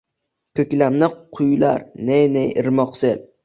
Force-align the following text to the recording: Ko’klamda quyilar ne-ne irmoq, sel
Ko’klamda 0.59 1.11
quyilar 1.39 1.87
ne-ne 2.11 2.49
irmoq, 2.65 3.01
sel 3.05 3.27